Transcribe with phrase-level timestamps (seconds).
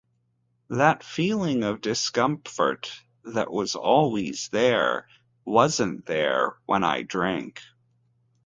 [0.71, 2.91] That feeling of discomfort
[3.23, 5.05] that was always there,
[5.45, 7.61] wasn't there when I drank.